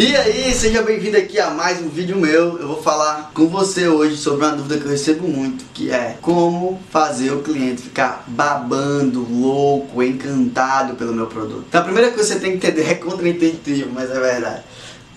E 0.00 0.14
aí, 0.14 0.54
seja 0.54 0.80
bem-vindo 0.80 1.16
aqui 1.16 1.40
a 1.40 1.50
mais 1.50 1.82
um 1.82 1.88
vídeo 1.88 2.16
meu. 2.16 2.56
Eu 2.56 2.68
vou 2.68 2.80
falar 2.80 3.32
com 3.34 3.48
você 3.48 3.88
hoje 3.88 4.16
sobre 4.16 4.46
uma 4.46 4.54
dúvida 4.54 4.78
que 4.78 4.84
eu 4.84 4.90
recebo 4.92 5.26
muito, 5.26 5.64
que 5.74 5.90
é 5.90 6.16
como 6.22 6.80
fazer 6.88 7.32
o 7.32 7.42
cliente 7.42 7.82
ficar 7.82 8.22
babando, 8.28 9.26
louco, 9.28 10.00
encantado 10.00 10.94
pelo 10.94 11.12
meu 11.12 11.26
produto. 11.26 11.64
Então 11.68 11.80
a 11.80 11.84
primeira 11.84 12.12
coisa 12.12 12.32
que 12.32 12.34
você 12.34 12.38
tem 12.38 12.56
que 12.56 12.64
entender 12.64 12.88
é 12.88 12.94
contra-intuitivo, 12.94 13.90
mas 13.92 14.08
é 14.08 14.20
verdade. 14.20 14.62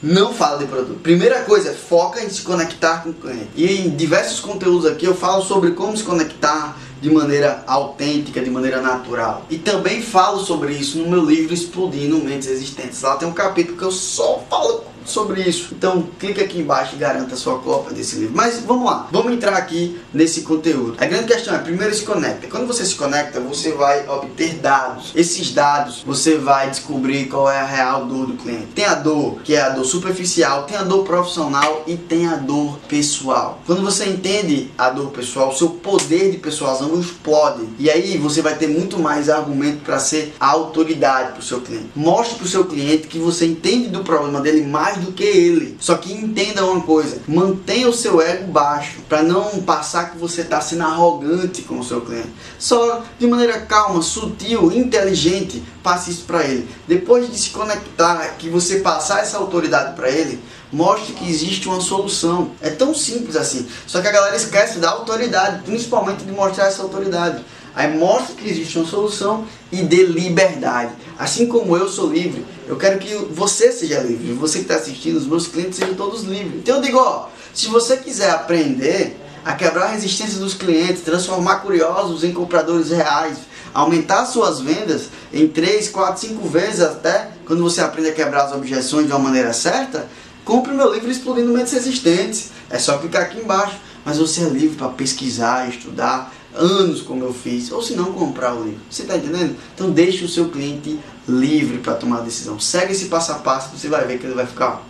Não 0.01 0.33
fala 0.33 0.57
de 0.57 0.65
produto. 0.65 0.99
Primeira 0.99 1.41
coisa, 1.41 1.73
foca 1.73 2.23
em 2.23 2.29
se 2.29 2.41
conectar 2.41 3.03
com 3.03 3.09
o 3.09 3.13
cliente. 3.13 3.49
E 3.55 3.65
em 3.65 3.89
diversos 3.91 4.39
conteúdos 4.39 4.85
aqui 4.85 5.05
eu 5.05 5.13
falo 5.13 5.43
sobre 5.43 5.71
como 5.71 5.95
se 5.95 6.03
conectar, 6.03 6.75
de 7.01 7.09
maneira 7.09 7.63
autêntica, 7.65 8.39
de 8.41 8.49
maneira 8.49 8.79
natural. 8.79 9.45
E 9.49 9.57
também 9.57 10.01
falo 10.01 10.39
sobre 10.39 10.73
isso 10.73 10.99
no 10.99 11.09
meu 11.09 11.25
livro 11.25 11.53
Explodindo 11.53 12.17
Mentes 12.17 12.47
Existentes. 12.47 13.01
Lá 13.01 13.15
tem 13.15 13.27
um 13.27 13.33
capítulo 13.33 13.77
que 13.77 13.83
eu 13.83 13.91
só 13.91 14.43
falo 14.49 14.83
sobre 15.11 15.41
isso. 15.41 15.73
Então 15.73 16.07
clica 16.19 16.43
aqui 16.43 16.59
embaixo 16.59 16.95
e 16.95 16.99
garanta 16.99 17.35
sua 17.35 17.59
cópia 17.59 17.93
desse 17.93 18.15
livro. 18.17 18.35
Mas 18.35 18.59
vamos 18.59 18.85
lá, 18.85 19.07
vamos 19.11 19.33
entrar 19.33 19.55
aqui 19.55 19.99
nesse 20.13 20.41
conteúdo. 20.41 20.95
A 20.97 21.05
grande 21.05 21.25
questão 21.25 21.55
é, 21.55 21.59
primeiro 21.59 21.93
se 21.93 22.03
conecta. 22.03 22.47
Quando 22.47 22.67
você 22.67 22.85
se 22.85 22.95
conecta, 22.95 23.39
você 23.39 23.71
vai 23.73 24.07
obter 24.07 24.55
dados. 24.55 25.11
Esses 25.15 25.51
dados 25.51 26.03
você 26.05 26.37
vai 26.37 26.69
descobrir 26.69 27.25
qual 27.25 27.49
é 27.49 27.59
a 27.59 27.65
real 27.65 28.05
dor 28.05 28.27
do 28.27 28.33
cliente. 28.33 28.67
Tem 28.73 28.85
a 28.85 28.95
dor 28.95 29.39
que 29.43 29.55
é 29.55 29.61
a 29.61 29.69
dor 29.69 29.85
superficial, 29.85 30.63
tem 30.63 30.77
a 30.77 30.83
dor 30.83 31.03
profissional 31.03 31.83
e 31.87 31.95
tem 31.95 32.27
a 32.27 32.35
dor 32.35 32.79
pessoal. 32.87 33.61
Quando 33.65 33.81
você 33.81 34.05
entende 34.05 34.71
a 34.77 34.89
dor 34.89 35.11
pessoal, 35.11 35.49
o 35.49 35.55
seu 35.55 35.69
poder 35.69 36.31
de 36.31 36.37
persuasão 36.37 36.99
explode. 36.99 37.67
E 37.77 37.89
aí 37.89 38.17
você 38.17 38.41
vai 38.41 38.55
ter 38.55 38.67
muito 38.67 38.99
mais 38.99 39.29
argumento 39.29 39.83
para 39.83 39.99
ser 39.99 40.33
autoridade 40.39 41.31
para 41.31 41.39
o 41.39 41.43
seu 41.43 41.61
cliente. 41.61 41.89
Mostre 41.95 42.35
para 42.35 42.45
o 42.45 42.49
seu 42.49 42.65
cliente 42.65 43.07
que 43.07 43.19
você 43.19 43.45
entende 43.45 43.89
do 43.89 44.03
problema 44.03 44.39
dele 44.39 44.65
mais 44.65 45.00
do 45.01 45.11
que 45.11 45.23
ele. 45.23 45.77
Só 45.79 45.95
que 45.95 46.13
entenda 46.13 46.65
uma 46.65 46.81
coisa: 46.81 47.17
mantenha 47.27 47.89
o 47.89 47.93
seu 47.93 48.21
ego 48.21 48.51
baixo 48.51 48.99
para 49.09 49.23
não 49.23 49.61
passar 49.61 50.11
que 50.11 50.17
você 50.17 50.41
está 50.41 50.61
sendo 50.61 50.83
arrogante 50.83 51.61
com 51.63 51.79
o 51.79 51.83
seu 51.83 52.01
cliente. 52.01 52.29
Só 52.57 53.03
de 53.19 53.27
maneira 53.27 53.61
calma, 53.61 54.01
sutil, 54.01 54.71
inteligente, 54.71 55.63
passe 55.83 56.11
isso 56.11 56.23
para 56.23 56.43
ele. 56.43 56.67
Depois 56.87 57.29
de 57.29 57.37
se 57.37 57.49
conectar, 57.49 58.35
que 58.37 58.49
você 58.49 58.79
passar 58.79 59.21
essa 59.21 59.37
autoridade 59.37 59.95
para 59.95 60.09
ele, 60.09 60.41
mostre 60.71 61.13
que 61.13 61.29
existe 61.29 61.67
uma 61.67 61.81
solução. 61.81 62.51
É 62.61 62.69
tão 62.69 62.93
simples 62.93 63.35
assim. 63.35 63.67
Só 63.85 64.01
que 64.01 64.07
a 64.07 64.11
galera 64.11 64.35
esquece 64.35 64.79
da 64.79 64.89
autoridade, 64.91 65.63
principalmente 65.63 66.23
de 66.23 66.31
mostrar 66.31 66.65
essa 66.65 66.81
autoridade. 66.81 67.43
Aí 67.75 67.97
mostra 67.97 68.35
que 68.35 68.49
existe 68.49 68.77
uma 68.77 68.87
solução 68.87 69.45
e 69.71 69.77
dê 69.83 70.03
liberdade. 70.03 70.91
Assim 71.17 71.45
como 71.45 71.77
eu 71.77 71.87
sou 71.87 72.11
livre, 72.11 72.45
eu 72.67 72.75
quero 72.75 72.99
que 72.99 73.13
você 73.31 73.71
seja 73.71 73.99
livre. 73.99 74.33
Você 74.33 74.59
que 74.59 74.65
está 74.65 74.75
assistindo, 74.75 75.17
os 75.17 75.27
meus 75.27 75.47
clientes 75.47 75.77
sejam 75.77 75.95
todos 75.95 76.23
livres. 76.23 76.55
Então 76.55 76.77
eu 76.77 76.81
digo, 76.81 76.97
ó, 76.97 77.27
se 77.53 77.67
você 77.67 77.97
quiser 77.97 78.31
aprender 78.31 79.17
a 79.45 79.53
quebrar 79.53 79.85
a 79.85 79.91
resistência 79.91 80.39
dos 80.39 80.53
clientes, 80.53 81.01
transformar 81.01 81.57
curiosos 81.57 82.23
em 82.23 82.33
compradores 82.33 82.89
reais, 82.89 83.37
aumentar 83.73 84.25
suas 84.25 84.59
vendas 84.59 85.03
em 85.33 85.47
3, 85.47 85.89
4, 85.89 86.27
5 86.27 86.47
vezes 86.47 86.81
até 86.81 87.31
quando 87.45 87.63
você 87.63 87.81
aprende 87.81 88.09
a 88.09 88.13
quebrar 88.13 88.45
as 88.45 88.53
objeções 88.53 89.07
de 89.07 89.11
uma 89.11 89.19
maneira 89.19 89.53
certa, 89.53 90.07
compre 90.45 90.73
meu 90.73 90.93
livro 90.93 91.09
Explodindo 91.09 91.51
Mentes 91.51 91.73
Resistentes. 91.73 92.49
É 92.69 92.77
só 92.77 92.97
clicar 92.97 93.23
aqui 93.23 93.39
embaixo. 93.39 93.75
Mas 94.03 94.17
você 94.17 94.41
é 94.41 94.45
livre 94.45 94.75
para 94.75 94.89
pesquisar, 94.89 95.69
estudar, 95.69 96.33
anos 96.53 97.01
como 97.01 97.23
eu 97.23 97.33
fiz, 97.33 97.71
ou 97.71 97.81
se 97.81 97.93
não 97.93 98.13
comprar 98.13 98.53
o 98.55 98.63
livro. 98.63 98.79
Você 98.89 99.03
está 99.03 99.17
entendendo? 99.17 99.55
Então 99.73 99.91
deixe 99.91 100.23
o 100.25 100.29
seu 100.29 100.49
cliente 100.49 100.99
livre 101.27 101.77
para 101.79 101.95
tomar 101.95 102.17
a 102.17 102.21
decisão. 102.21 102.59
Segue 102.59 102.91
esse 102.91 103.05
passo 103.05 103.31
a 103.31 103.35
passo, 103.35 103.77
você 103.77 103.87
vai 103.87 104.05
ver 104.05 104.19
que 104.19 104.25
ele 104.25 104.35
vai 104.35 104.45
ficar 104.45 104.85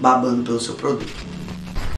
babando 0.00 0.42
pelo 0.42 0.60
seu 0.60 0.74
produto. 0.74 1.41